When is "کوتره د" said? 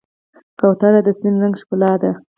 0.59-1.07